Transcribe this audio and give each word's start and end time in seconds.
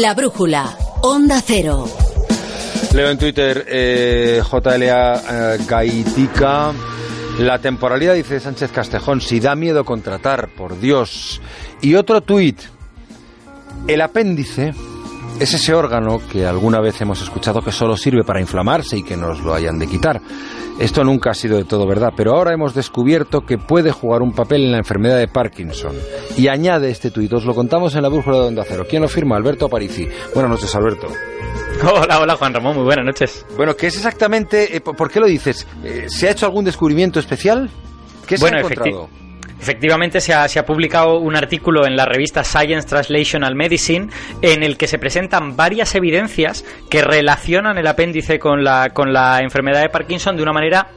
La 0.00 0.12
brújula, 0.12 0.76
Onda 1.02 1.40
Cero. 1.40 1.86
Leo 2.92 3.10
en 3.10 3.16
Twitter, 3.16 3.64
eh, 3.68 4.42
JLA 4.42 5.54
eh. 5.54 6.72
La 7.38 7.60
temporalidad, 7.60 8.14
dice 8.14 8.40
Sánchez 8.40 8.72
Castejón, 8.72 9.20
si 9.20 9.38
da 9.38 9.54
miedo 9.54 9.84
contratar, 9.84 10.48
por 10.48 10.80
Dios. 10.80 11.40
Y 11.80 11.94
otro 11.94 12.22
tuit. 12.22 12.58
El 13.86 14.00
apéndice 14.00 14.74
es 15.40 15.52
ese 15.54 15.74
órgano 15.74 16.20
que 16.30 16.46
alguna 16.46 16.80
vez 16.80 17.00
hemos 17.00 17.20
escuchado 17.22 17.60
que 17.60 17.72
solo 17.72 17.96
sirve 17.96 18.24
para 18.24 18.40
inflamarse 18.40 18.96
y 18.98 19.02
que 19.02 19.16
nos 19.16 19.40
lo 19.40 19.54
hayan 19.54 19.78
de 19.78 19.86
quitar. 19.86 20.20
Esto 20.78 21.04
nunca 21.04 21.30
ha 21.30 21.34
sido 21.34 21.56
de 21.56 21.64
todo 21.64 21.86
verdad, 21.86 22.10
pero 22.16 22.32
ahora 22.34 22.52
hemos 22.52 22.74
descubierto 22.74 23.42
que 23.42 23.58
puede 23.58 23.92
jugar 23.92 24.22
un 24.22 24.32
papel 24.32 24.64
en 24.64 24.72
la 24.72 24.78
enfermedad 24.78 25.18
de 25.18 25.28
Parkinson. 25.28 25.94
Y 26.36 26.48
añade 26.48 26.90
este 26.90 27.10
tuit, 27.10 27.32
os 27.32 27.44
lo 27.44 27.54
contamos 27.54 27.94
en 27.94 28.02
la 28.02 28.08
brújula 28.08 28.38
de 28.38 28.46
Onda 28.48 28.64
Cero. 28.66 28.84
¿Quién 28.88 29.02
lo 29.02 29.08
firma? 29.08 29.36
Alberto 29.36 29.66
Aparici. 29.66 30.08
Buenas 30.34 30.50
noches, 30.50 30.74
Alberto. 30.74 31.08
Hola, 31.82 32.20
hola 32.20 32.36
Juan 32.36 32.54
Ramón, 32.54 32.76
muy 32.76 32.84
buenas 32.84 33.04
noches. 33.04 33.44
Bueno, 33.56 33.76
¿qué 33.76 33.88
es 33.88 33.96
exactamente? 33.96 34.76
eh, 34.76 34.80
¿Por 34.80 35.10
qué 35.10 35.20
lo 35.20 35.26
dices? 35.26 35.66
Eh, 35.84 36.06
¿Se 36.08 36.28
ha 36.28 36.32
hecho 36.32 36.46
algún 36.46 36.64
descubrimiento 36.64 37.20
especial? 37.20 37.70
¿Qué 38.26 38.36
se 38.36 38.42
Bueno, 38.44 38.56
ha 38.58 38.60
encontrado? 38.60 39.08
Efectivamente, 39.60 40.20
se 40.20 40.34
ha, 40.34 40.66
publicado 40.66 41.18
un 41.18 41.36
artículo 41.36 41.86
en 41.86 41.96
la 41.96 42.04
revista 42.04 42.44
Science 42.44 42.88
Translational 42.88 43.54
Medicine 43.54 44.08
en 44.42 44.62
el 44.62 44.76
que 44.76 44.86
se 44.86 44.98
presentan 44.98 45.56
varias 45.56 45.94
evidencias 45.94 46.64
que 46.90 47.02
relacionan 47.02 47.78
el 47.78 47.86
apéndice 47.86 48.38
con 48.38 48.62
la, 48.62 48.90
con 48.90 49.12
la 49.12 49.40
enfermedad 49.40 49.82
de 49.82 49.88
Parkinson 49.88 50.36
de 50.36 50.42
una 50.42 50.52
manera 50.52 50.88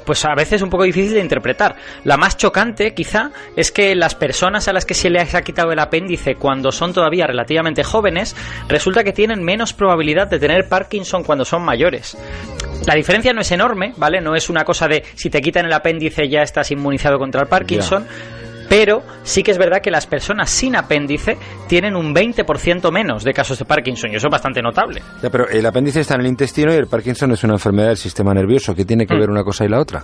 pues 0.00 0.24
a 0.24 0.34
veces 0.34 0.62
un 0.62 0.70
poco 0.70 0.84
difícil 0.84 1.14
de 1.14 1.20
interpretar. 1.20 1.76
La 2.04 2.16
más 2.16 2.36
chocante, 2.36 2.94
quizá, 2.94 3.30
es 3.56 3.72
que 3.72 3.94
las 3.94 4.14
personas 4.14 4.68
a 4.68 4.72
las 4.72 4.86
que 4.86 4.94
se 4.94 5.10
les 5.10 5.34
ha 5.34 5.42
quitado 5.42 5.72
el 5.72 5.78
apéndice 5.78 6.36
cuando 6.36 6.72
son 6.72 6.92
todavía 6.92 7.26
relativamente 7.26 7.84
jóvenes, 7.84 8.36
resulta 8.68 9.04
que 9.04 9.12
tienen 9.12 9.42
menos 9.42 9.72
probabilidad 9.72 10.28
de 10.28 10.38
tener 10.38 10.68
Parkinson 10.68 11.24
cuando 11.24 11.44
son 11.44 11.62
mayores. 11.62 12.16
La 12.86 12.94
diferencia 12.94 13.32
no 13.32 13.40
es 13.40 13.50
enorme, 13.52 13.92
¿vale? 13.96 14.20
No 14.20 14.34
es 14.34 14.50
una 14.50 14.64
cosa 14.64 14.88
de 14.88 15.02
si 15.14 15.30
te 15.30 15.40
quitan 15.40 15.66
el 15.66 15.72
apéndice 15.72 16.28
ya 16.28 16.42
estás 16.42 16.70
inmunizado 16.70 17.18
contra 17.18 17.42
el 17.42 17.48
Parkinson. 17.48 18.06
Pero 18.68 19.02
sí 19.22 19.42
que 19.42 19.50
es 19.50 19.58
verdad 19.58 19.82
que 19.82 19.90
las 19.90 20.06
personas 20.06 20.48
sin 20.48 20.76
apéndice 20.76 21.36
tienen 21.68 21.94
un 21.94 22.14
20% 22.14 22.90
menos 22.90 23.22
de 23.22 23.34
casos 23.34 23.58
de 23.58 23.66
Parkinson 23.66 24.10
y 24.12 24.16
eso 24.16 24.28
es 24.28 24.30
bastante 24.30 24.62
notable. 24.62 25.02
Ya, 25.22 25.28
pero 25.28 25.46
el 25.48 25.66
apéndice 25.66 26.00
está 26.00 26.14
en 26.14 26.22
el 26.22 26.28
intestino 26.28 26.72
y 26.72 26.76
el 26.76 26.86
Parkinson 26.86 27.32
es 27.32 27.44
una 27.44 27.54
enfermedad 27.54 27.88
del 27.88 27.98
sistema 27.98 28.32
nervioso. 28.32 28.74
¿Qué 28.74 28.86
tiene 28.86 29.06
que 29.06 29.14
Mm. 29.14 29.20
ver 29.20 29.30
una 29.30 29.44
cosa 29.44 29.64
y 29.66 29.68
la 29.68 29.78
otra? 29.78 30.02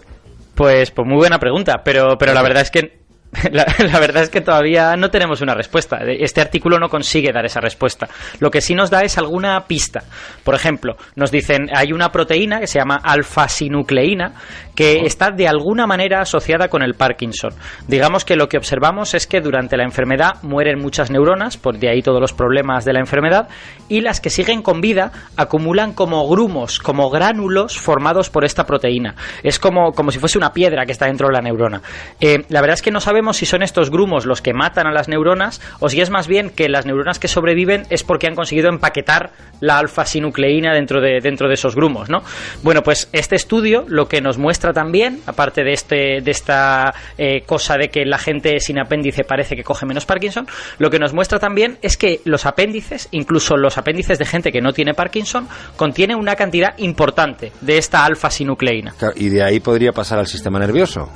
Pues, 0.55 0.91
pues 0.91 1.07
muy 1.09 1.17
buena 1.17 1.39
pregunta, 1.39 1.81
pero, 1.83 2.19
pero 2.19 2.35
la 2.35 2.43
verdad 2.43 2.61
es 2.63 2.71
que 2.71 2.99
la, 3.53 3.67
la 3.79 4.01
verdad 4.01 4.23
es 4.23 4.31
que 4.31 4.41
todavía 4.41 4.97
no 4.97 5.11
tenemos 5.11 5.41
una 5.41 5.55
respuesta. 5.55 5.99
Este 6.07 6.41
artículo 6.41 6.79
no 6.79 6.89
consigue 6.89 7.33
dar 7.33 7.45
esa 7.45 7.61
respuesta. 7.61 8.09
Lo 8.41 8.51
que 8.51 8.61
sí 8.61 8.75
nos 8.75 8.91
da 8.91 9.03
es 9.03 9.19
alguna 9.19 9.61
pista. 9.67 10.05
Por 10.45 10.55
ejemplo, 10.55 10.97
nos 11.15 11.31
dicen 11.31 11.69
hay 11.75 11.93
una 11.93 12.11
proteína 12.11 12.61
que 12.61 12.67
se 12.67 12.79
llama 12.79 12.99
alfa-sinucleína 13.03 14.33
que 14.75 15.01
está 15.05 15.33
de 15.33 15.49
alguna 15.49 15.87
manera 15.87 16.21
asociada 16.21 16.69
con 16.69 16.83
el 16.83 16.95
Parkinson. 16.95 17.53
Digamos 17.89 18.25
que 18.25 18.37
lo 18.37 18.49
que 18.49 18.59
observamos 18.59 19.13
es 19.15 19.27
que 19.27 19.41
durante 19.41 19.77
la 19.77 19.83
enfermedad 19.83 20.35
mueren 20.43 20.79
muchas 20.79 21.11
neuronas, 21.11 21.57
por 21.57 21.79
de 21.79 21.91
ahí 21.91 22.01
todos 22.01 22.21
los 22.21 22.33
problemas 22.33 22.85
de 22.85 22.93
la 22.93 23.01
enfermedad, 23.01 23.49
y 23.89 24.03
las 24.03 24.21
que 24.21 24.31
siguen 24.31 24.63
con 24.63 24.81
vida 24.81 25.11
acumulan 25.37 25.95
como 25.95 26.29
grumos, 26.29 26.79
como 26.79 27.11
gránulos 27.11 27.77
formados 27.77 28.31
por 28.31 28.45
esta 28.45 28.67
proteína. 28.67 29.17
Es 29.43 29.59
como, 29.59 29.91
como 29.91 30.13
si 30.13 30.21
fuese 30.21 30.39
una 30.39 30.53
piedra 30.53 30.87
que 30.87 30.93
está 30.93 31.07
dentro 31.07 31.27
de 31.27 31.33
la 31.33 31.41
neurona. 31.41 31.83
Eh, 32.21 32.45
la 32.49 32.61
verdad 32.61 32.75
es 32.75 32.83
que 32.83 32.93
no 32.93 33.01
sabemos 33.01 33.18
si 33.33 33.47
son 33.47 33.63
estos 33.63 33.91
grumos 33.91 34.27
los 34.27 34.43
que 34.43 34.55
matan 34.55 34.87
a 34.87 34.93
las 34.93 35.09
neuronas 35.09 35.61
o 35.81 35.89
si 35.89 36.01
es 36.01 36.11
más 36.11 36.29
bien 36.29 36.51
que 36.51 36.69
las 36.69 36.87
neuronas 36.87 37.19
que 37.19 37.29
sobreviven 37.29 37.85
es 37.91 38.05
porque 38.05 38.27
han 38.27 38.35
conseguido 38.35 38.69
empaquetar 38.69 39.33
la 39.61 39.79
alfa-sinucleína 39.79 40.73
dentro 40.73 41.01
de, 41.01 41.21
dentro 41.21 41.49
de 41.49 41.55
esos 41.55 41.75
grumos, 41.75 42.09
¿no? 42.09 42.23
Bueno, 42.63 42.83
pues 42.83 43.09
este 43.13 43.37
estudio 43.37 43.85
lo 43.89 44.09
que 44.09 44.21
nos 44.21 44.39
muestra 44.39 44.73
también, 44.73 45.21
aparte 45.27 45.65
de, 45.65 45.73
este, 45.73 46.21
de 46.23 46.31
esta 46.31 46.95
eh, 47.17 47.43
cosa 47.45 47.77
de 47.77 47.89
que 47.89 48.05
la 48.05 48.19
gente 48.19 48.61
sin 48.61 48.79
apéndice 48.79 49.25
parece 49.25 49.57
que 49.57 49.65
coge 49.65 49.87
menos 49.87 50.07
Parkinson, 50.07 50.47
lo 50.79 50.91
que 50.91 50.99
nos 50.99 51.13
muestra 51.13 51.39
también 51.39 51.79
es 51.83 51.97
que 51.97 52.21
los 52.25 52.47
apéndices, 52.47 53.09
incluso 53.11 53.57
los 53.57 53.79
apéndices 53.79 54.19
de 54.19 54.25
gente 54.25 54.53
que 54.53 54.61
no 54.61 54.73
tiene 54.73 54.95
Parkinson, 54.95 55.49
contienen 55.77 56.19
una 56.19 56.37
cantidad 56.37 56.77
importante 56.79 57.53
de 57.61 57.79
esta 57.79 58.05
alfa-sinucleína. 58.05 58.95
Y 59.17 59.29
de 59.29 59.43
ahí 59.43 59.61
podría 59.61 59.93
pasar 59.93 60.19
al 60.19 60.27
sistema 60.27 60.59
nervioso. 60.59 61.11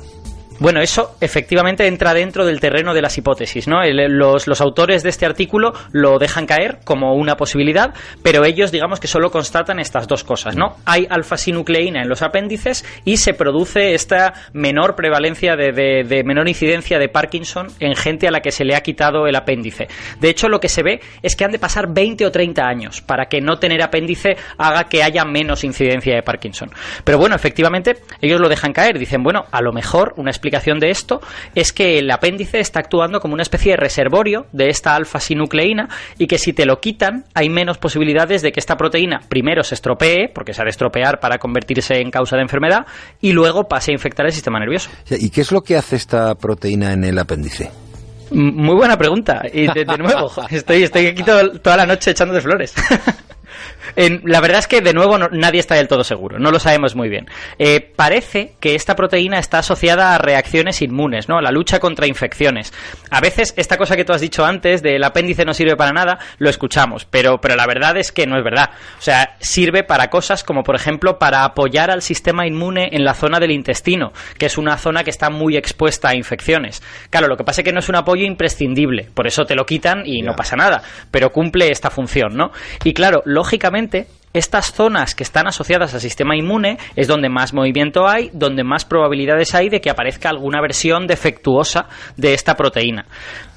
Bueno, 0.59 0.79
eso 0.81 1.17
efectivamente 1.19 1.87
entra 1.87 2.13
dentro 2.13 2.45
del 2.45 2.59
terreno 2.61 2.93
de 2.93 3.01
las 3.01 3.17
hipótesis, 3.17 3.67
¿no? 3.67 3.81
Los, 3.83 4.61
autores 4.61 5.03
de 5.03 5.09
este 5.09 5.25
artículo 5.25 5.73
lo 5.91 6.19
dejan 6.19 6.45
caer 6.45 6.79
como 6.85 7.15
una 7.15 7.35
posibilidad, 7.35 7.93
pero 8.21 8.45
ellos 8.45 8.71
digamos 8.71 8.99
que 9.01 9.07
solo 9.07 9.29
constatan 9.29 9.79
estas 9.79 10.07
dos 10.07 10.23
cosas, 10.23 10.55
¿no? 10.55 10.77
Hay 10.85 11.05
alfa-sinucleína 11.09 12.03
en 12.03 12.07
los 12.07 12.21
apéndices 12.21 12.85
y 13.03 13.17
se 13.17 13.33
produce 13.33 13.93
esta 13.93 14.33
menor 14.53 14.95
prevalencia 14.95 15.55
de, 15.57 15.73
de- 15.73 16.03
de 16.07 16.23
menor 16.23 16.47
incidencia 16.47 16.97
de 16.97 17.09
Parkinson 17.09 17.67
en 17.81 17.95
gente 17.95 18.27
a 18.27 18.31
la 18.31 18.39
que 18.41 18.51
se 18.51 18.63
le 18.63 18.75
ha 18.75 18.81
quitado 18.81 19.27
el 19.27 19.35
apéndice. 19.35 19.89
De 20.21 20.29
hecho, 20.29 20.47
lo 20.47 20.61
que 20.61 20.69
se 20.69 20.81
ve 20.83 21.01
es 21.21 21.35
que 21.35 21.43
han 21.43 21.51
de 21.51 21.59
pasar 21.59 21.87
20 21.93 22.25
o 22.25 22.31
30 22.31 22.65
años 22.65 23.01
para 23.01 23.25
que 23.25 23.41
no 23.41 23.57
tener 23.59 23.81
apéndice 23.81 24.37
haga 24.57 24.85
que 24.85 25.03
haya 25.03 25.25
menos 25.25 25.65
incidencia 25.65 26.15
de 26.15 26.23
Parkinson. 26.23 26.69
Pero 27.03 27.17
bueno, 27.17 27.35
efectivamente, 27.35 27.97
ellos 28.21 28.39
lo 28.39 28.47
dejan 28.47 28.71
caer. 28.71 28.97
Dicen, 28.97 29.23
bueno, 29.23 29.45
a 29.51 29.61
lo 29.61 29.73
mejor 29.73 30.13
una 30.15 30.29
explicación 30.31 30.52
de 30.79 30.89
esto 30.91 31.21
es 31.55 31.73
que 31.73 31.99
el 31.99 32.09
apéndice 32.11 32.59
está 32.59 32.79
actuando 32.79 33.19
como 33.19 33.33
una 33.33 33.43
especie 33.43 33.71
de 33.71 33.77
reservorio 33.77 34.45
de 34.51 34.69
esta 34.69 34.95
alfa-sinucleína 34.95 35.89
y 36.17 36.27
que 36.27 36.37
si 36.37 36.53
te 36.53 36.65
lo 36.65 36.79
quitan 36.79 37.25
hay 37.33 37.49
menos 37.49 37.77
posibilidades 37.77 38.41
de 38.41 38.51
que 38.51 38.59
esta 38.59 38.77
proteína 38.77 39.21
primero 39.29 39.63
se 39.63 39.75
estropee, 39.75 40.29
porque 40.33 40.53
se 40.53 40.61
ha 40.61 40.65
de 40.65 40.69
estropear 40.71 41.19
para 41.19 41.37
convertirse 41.37 41.99
en 41.99 42.11
causa 42.11 42.35
de 42.35 42.43
enfermedad, 42.43 42.85
y 43.21 43.31
luego 43.31 43.67
pase 43.67 43.91
a 43.91 43.93
infectar 43.93 44.25
el 44.25 44.31
sistema 44.31 44.59
nervioso. 44.59 44.89
¿Y 45.09 45.29
qué 45.29 45.41
es 45.41 45.51
lo 45.51 45.61
que 45.61 45.75
hace 45.75 45.95
esta 45.95 46.35
proteína 46.35 46.93
en 46.93 47.03
el 47.03 47.17
apéndice? 47.19 47.71
Muy 48.31 48.75
buena 48.75 48.97
pregunta. 48.97 49.43
Y 49.53 49.67
de, 49.67 49.85
de 49.85 49.97
nuevo, 49.97 50.31
estoy, 50.49 50.83
estoy 50.83 51.07
aquí 51.07 51.23
todo- 51.23 51.51
toda 51.59 51.77
la 51.77 51.85
noche 51.85 52.11
echando 52.11 52.33
de 52.33 52.41
flores. 52.41 52.73
La 53.95 54.41
verdad 54.41 54.59
es 54.59 54.67
que 54.67 54.81
de 54.81 54.93
nuevo 54.93 55.17
no- 55.17 55.29
nadie 55.31 55.59
está 55.59 55.75
del 55.75 55.87
todo 55.87 56.03
seguro, 56.03 56.39
no 56.39 56.51
lo 56.51 56.59
sabemos 56.59 56.95
muy 56.95 57.09
bien. 57.09 57.27
Eh, 57.59 57.79
parece 57.95 58.53
que 58.59 58.75
esta 58.75 58.95
proteína 58.95 59.39
está 59.39 59.59
asociada 59.59 60.15
a 60.15 60.17
reacciones 60.17 60.81
inmunes, 60.81 61.29
¿no? 61.29 61.41
La 61.41 61.51
lucha 61.51 61.79
contra 61.79 62.07
infecciones. 62.07 62.73
A 63.11 63.21
veces 63.21 63.53
esta 63.57 63.77
cosa 63.77 63.95
que 63.95 64.05
tú 64.05 64.13
has 64.13 64.21
dicho 64.21 64.45
antes 64.45 64.81
del 64.81 65.03
apéndice 65.03 65.45
no 65.45 65.53
sirve 65.53 65.75
para 65.75 65.91
nada, 65.91 66.19
lo 66.39 66.49
escuchamos, 66.49 67.05
pero, 67.05 67.39
pero 67.39 67.55
la 67.55 67.67
verdad 67.67 67.97
es 67.97 68.11
que 68.11 68.25
no 68.25 68.37
es 68.37 68.43
verdad. 68.43 68.71
O 68.97 69.01
sea, 69.01 69.35
sirve 69.39 69.83
para 69.83 70.09
cosas 70.09 70.43
como 70.43 70.63
por 70.63 70.75
ejemplo 70.75 71.19
para 71.19 71.43
apoyar 71.43 71.91
al 71.91 72.01
sistema 72.01 72.47
inmune 72.47 72.89
en 72.93 73.03
la 73.05 73.13
zona 73.13 73.39
del 73.39 73.51
intestino, 73.51 74.11
que 74.37 74.47
es 74.47 74.57
una 74.57 74.77
zona 74.77 75.03
que 75.03 75.09
está 75.11 75.29
muy 75.29 75.55
expuesta 75.57 76.09
a 76.09 76.15
infecciones. 76.15 76.81
Claro, 77.09 77.27
lo 77.27 77.37
que 77.37 77.43
pasa 77.43 77.61
es 77.61 77.65
que 77.65 77.73
no 77.73 77.79
es 77.79 77.89
un 77.89 77.95
apoyo 77.95 78.25
imprescindible, 78.25 79.09
por 79.13 79.27
eso 79.27 79.45
te 79.45 79.55
lo 79.55 79.65
quitan 79.65 80.03
y 80.05 80.21
no 80.21 80.35
pasa 80.35 80.55
nada, 80.55 80.81
pero 81.11 81.31
cumple 81.31 81.69
esta 81.71 81.89
función, 81.89 82.35
¿no? 82.35 82.51
Y 82.83 82.93
claro, 82.93 83.21
lógicamente, 83.25 83.82
Posteriormente, 83.87 84.07
estas 84.33 84.73
zonas 84.73 85.15
que 85.15 85.23
están 85.23 85.47
asociadas 85.47 85.93
al 85.93 86.01
sistema 86.01 86.35
inmune 86.35 86.77
es 86.95 87.07
donde 87.07 87.29
más 87.29 87.53
movimiento 87.53 88.07
hay, 88.07 88.31
donde 88.33 88.63
más 88.63 88.83
probabilidades 88.85 89.53
hay 89.53 89.69
de 89.69 89.79
que 89.79 89.89
aparezca 89.91 90.29
alguna 90.29 90.59
versión 90.61 91.05
defectuosa 91.07 91.87
de 92.17 92.33
esta 92.33 92.55
proteína. 92.55 93.05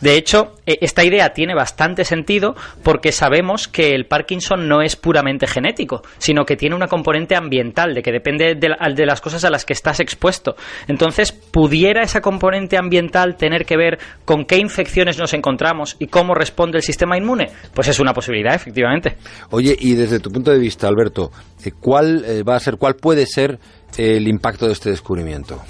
De 0.00 0.17
hecho, 0.17 0.55
e- 0.67 0.78
esta 0.82 1.02
idea 1.05 1.31
tiene 1.32 1.55
bastante 1.55 2.05
sentido 2.05 2.55
porque 2.82 3.12
sabemos 3.12 3.69
que 3.69 3.94
el 3.94 4.05
Parkinson 4.06 4.69
no 4.69 4.82
es 4.82 4.96
puramente 4.96 5.46
genético, 5.46 6.02
sino 6.19 6.44
que 6.44 6.56
tiene 6.56 6.76
una 6.76 6.88
componente 6.88 7.34
ambiental, 7.37 7.94
de 7.94 8.02
que 8.02 8.12
depende 8.12 8.55
de, 8.55 8.69
la- 8.69 8.76
de 8.94 9.06
las 9.06 9.23
cosas 9.23 9.44
a 9.44 9.50
las 9.50 9.64
que 9.64 9.73
estás 9.73 10.00
expuesto. 10.00 10.56
Entonces, 10.88 11.32
¿pudiera 11.32 12.02
esa 12.02 12.20
componente 12.20 12.76
ambiental 12.76 13.37
tener 13.37 13.64
que 13.64 13.78
ver 13.78 13.99
con 14.26 14.44
qué 14.44 14.58
infecciones 14.58 15.19
nos 15.19 15.32
encontramos 15.32 15.96
y 15.99 16.08
cómo 16.08 16.34
responde 16.34 16.76
el 16.76 16.82
sistema 16.82 17.17
inmune? 17.17 17.46
Pues 17.73 17.88
es 17.88 17.99
una 17.99 18.12
posibilidad, 18.12 18.55
efectivamente. 18.55 19.17
Oye, 19.50 19.75
y 19.78 19.94
desde 19.94 20.20
tu 20.20 20.31
punto 20.31 20.50
de 20.50 20.58
vista, 20.58 20.65
Alberto, 20.86 21.30
eh, 21.64 21.72
¿cuál 21.80 22.24
eh, 22.24 22.42
va 22.42 22.56
a 22.56 22.60
ser, 22.60 22.76
cuál 22.76 22.96
puede 22.96 23.26
ser 23.26 23.58
el 23.96 24.28
impacto 24.28 24.66
de 24.66 24.72
este 24.72 24.90
descubrimiento? 24.90 25.60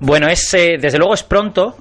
Bueno, 0.00 0.28
es, 0.28 0.52
eh, 0.54 0.76
desde 0.80 0.98
luego 0.98 1.14
es 1.14 1.22
pronto. 1.22 1.76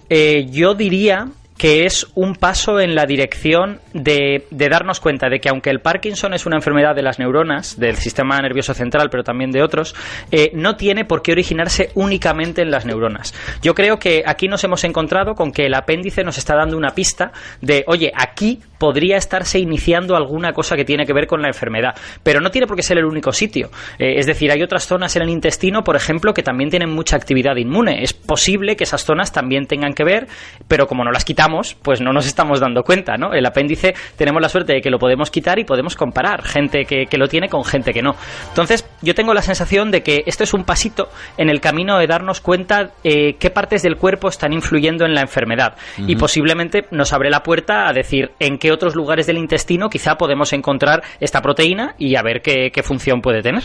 Yo 0.51 0.75
diría 0.75 1.27
que 1.57 1.85
es 1.85 2.07
un 2.15 2.35
paso 2.35 2.79
en 2.79 2.95
la 2.95 3.05
dirección 3.05 3.79
de, 3.93 4.45
darnos 4.51 4.99
cuenta 4.99 5.29
de 5.29 5.39
que 5.39 5.49
aunque 5.49 5.69
el 5.69 5.79
Parkinson 5.79 6.33
es 6.33 6.45
una 6.45 6.55
enfermedad 6.55 6.95
de 6.95 7.03
las 7.03 7.19
neuronas, 7.19 7.79
del 7.79 7.95
sistema 7.95 8.39
nervioso 8.39 8.73
central, 8.73 9.09
pero 9.09 9.23
también 9.23 9.51
de 9.51 9.61
otros, 9.61 9.95
eh, 10.31 10.51
no 10.53 10.75
tiene 10.75 11.05
por 11.05 11.21
qué 11.21 11.31
originarse 11.31 11.91
únicamente 11.95 12.61
en 12.61 12.71
las 12.71 12.85
neuronas. 12.85 13.33
Yo 13.61 13.75
creo 13.75 13.97
que 13.97 14.23
aquí 14.25 14.47
nos 14.47 14.63
hemos 14.63 14.83
encontrado 14.83 15.35
con 15.35 15.51
que 15.51 15.67
el 15.67 15.73
apéndice 15.73 16.23
nos 16.23 16.37
está 16.37 16.55
dando 16.55 16.77
una 16.77 16.91
pista 16.91 17.31
de, 17.61 17.83
oye, 17.87 18.11
aquí 18.15 18.59
podría 18.77 19.17
estarse 19.17 19.59
iniciando 19.59 20.15
alguna 20.15 20.51
cosa 20.51 20.75
que 20.75 20.83
tiene 20.83 21.05
que 21.05 21.13
ver 21.13 21.27
con 21.27 21.41
la 21.41 21.47
enfermedad, 21.47 21.95
pero 22.21 22.41
no 22.41 22.51
tiene 22.51 22.67
por 22.67 22.75
qué 22.75 22.83
ser 22.83 22.97
el 22.97 23.05
único 23.05 23.31
sitio. 23.31 23.69
Eh, 23.97 24.15
es 24.17 24.25
decir, 24.25 24.51
hay 24.51 24.61
otras 24.61 24.85
zonas 24.85 25.15
en 25.15 25.21
el 25.21 25.29
intestino, 25.29 25.83
por 25.83 25.95
ejemplo, 25.95 26.33
que 26.33 26.43
también 26.43 26.69
tienen 26.69 26.89
mucha 26.89 27.15
actividad 27.15 27.55
inmune. 27.55 28.03
Es 28.03 28.13
posible 28.13 28.75
que 28.75 28.83
esas 28.83 29.05
zonas 29.05 29.31
también 29.31 29.67
tengan 29.67 29.93
que 29.93 30.03
ver, 30.03 30.27
pero 30.67 30.87
como 30.87 31.05
no 31.05 31.11
las 31.11 31.23
quitamos, 31.23 31.42
pues 31.81 32.01
no 32.01 32.11
nos 32.11 32.25
estamos 32.25 32.59
dando 32.59 32.83
cuenta, 32.83 33.17
¿no? 33.17 33.33
El 33.33 33.45
apéndice 33.45 33.93
tenemos 34.17 34.41
la 34.41 34.49
suerte 34.49 34.73
de 34.73 34.81
que 34.81 34.89
lo 34.89 34.99
podemos 34.99 35.31
quitar 35.31 35.59
y 35.59 35.63
podemos 35.63 35.95
comparar 35.95 36.43
gente 36.43 36.85
que, 36.85 37.05
que 37.05 37.17
lo 37.17 37.27
tiene 37.27 37.49
con 37.49 37.63
gente 37.63 37.93
que 37.93 38.01
no. 38.01 38.15
Entonces, 38.49 38.87
yo 39.01 39.13
tengo 39.15 39.33
la 39.33 39.41
sensación 39.41 39.91
de 39.91 40.01
que 40.01 40.23
esto 40.25 40.43
es 40.43 40.53
un 40.53 40.63
pasito 40.63 41.09
en 41.37 41.49
el 41.49 41.61
camino 41.61 41.97
de 41.97 42.07
darnos 42.07 42.41
cuenta 42.41 42.91
eh, 43.03 43.35
qué 43.39 43.49
partes 43.49 43.83
del 43.83 43.97
cuerpo 43.97 44.29
están 44.29 44.53
influyendo 44.53 45.05
en 45.05 45.13
la 45.13 45.21
enfermedad 45.21 45.75
uh 45.97 46.01
-huh. 46.01 46.09
y 46.09 46.15
posiblemente 46.15 46.85
nos 46.91 47.13
abre 47.13 47.29
la 47.29 47.43
puerta 47.43 47.87
a 47.87 47.93
decir 47.93 48.31
en 48.39 48.57
qué 48.57 48.71
otros 48.71 48.95
lugares 48.95 49.27
del 49.27 49.37
intestino 49.37 49.89
quizá 49.89 50.15
podemos 50.15 50.53
encontrar 50.53 51.03
esta 51.19 51.41
proteína 51.41 51.95
y 51.97 52.15
a 52.15 52.21
ver 52.21 52.41
qué, 52.41 52.71
qué 52.71 52.83
función 52.83 53.21
puede 53.21 53.41
tener. 53.41 53.63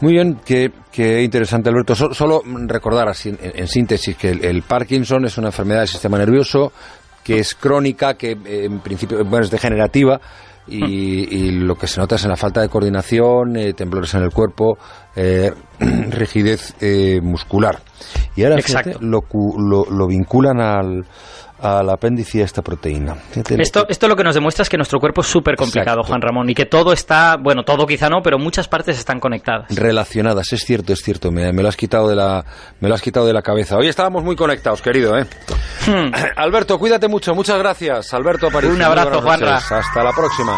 Muy 0.00 0.12
bien, 0.12 0.40
qué, 0.44 0.72
qué 0.92 1.22
interesante, 1.22 1.68
Alberto. 1.68 1.94
So, 1.94 2.14
solo 2.14 2.42
recordar 2.66 3.08
así, 3.08 3.30
en, 3.30 3.38
en, 3.40 3.68
síntesis 3.68 4.16
que 4.16 4.30
el, 4.30 4.44
el, 4.44 4.62
Parkinson 4.62 5.24
es 5.24 5.38
una 5.38 5.48
enfermedad 5.48 5.80
del 5.80 5.88
sistema 5.88 6.18
nervioso 6.18 6.72
que 7.28 7.40
es 7.40 7.54
crónica, 7.54 8.14
que 8.14 8.30
eh, 8.30 8.64
en 8.64 8.80
principio 8.80 9.22
bueno, 9.24 9.44
es 9.44 9.50
degenerativa. 9.50 10.18
Y, 10.68 11.34
y, 11.34 11.50
lo 11.52 11.74
que 11.74 11.86
se 11.86 12.00
nota 12.00 12.16
es 12.16 12.24
en 12.24 12.30
la 12.30 12.36
falta 12.36 12.60
de 12.60 12.68
coordinación, 12.68 13.56
eh, 13.56 13.72
temblores 13.72 14.14
en 14.14 14.22
el 14.22 14.30
cuerpo, 14.30 14.78
eh, 15.16 15.52
rigidez 15.80 16.74
eh, 16.80 17.20
muscular. 17.22 17.80
Y 18.36 18.44
ahora 18.44 18.60
fíjate, 18.60 18.96
lo, 19.00 19.22
lo, 19.56 19.84
lo 19.90 20.06
vinculan 20.06 20.60
al, 20.60 21.04
al 21.60 21.90
apéndice 21.90 22.42
a 22.42 22.44
esta 22.44 22.62
proteína. 22.62 23.16
Esto, 23.58 23.86
esto 23.88 24.08
lo 24.08 24.16
que 24.16 24.22
nos 24.22 24.34
demuestra 24.34 24.62
es 24.62 24.68
que 24.68 24.76
nuestro 24.76 25.00
cuerpo 25.00 25.22
es 25.22 25.26
súper 25.26 25.56
complicado, 25.56 26.02
Juan 26.02 26.20
Ramón, 26.20 26.48
y 26.48 26.54
que 26.54 26.66
todo 26.66 26.92
está, 26.92 27.36
bueno, 27.36 27.62
todo 27.64 27.86
quizá 27.86 28.08
no, 28.08 28.20
pero 28.22 28.38
muchas 28.38 28.68
partes 28.68 28.98
están 28.98 29.18
conectadas. 29.18 29.74
Relacionadas, 29.74 30.52
es 30.52 30.60
cierto, 30.60 30.92
es 30.92 31.00
cierto, 31.00 31.32
me, 31.32 31.52
me 31.52 31.62
lo 31.62 31.68
has 31.68 31.76
quitado 31.76 32.08
de 32.08 32.16
la, 32.16 32.44
me 32.80 32.88
lo 32.88 32.94
has 32.94 33.02
quitado 33.02 33.26
de 33.26 33.32
la 33.32 33.42
cabeza. 33.42 33.76
Hoy 33.76 33.88
estábamos 33.88 34.22
muy 34.22 34.36
conectados, 34.36 34.82
querido, 34.82 35.18
¿eh? 35.18 35.26
Alberto, 36.36 36.78
cuídate 36.78 37.08
mucho, 37.08 37.34
muchas 37.34 37.58
gracias. 37.58 38.12
Alberto 38.14 38.50
París. 38.50 38.70
Un 38.70 38.82
abrazo, 38.82 39.20
Juanra. 39.22 39.56
Hasta 39.56 40.02
la 40.02 40.12
próxima. 40.12 40.56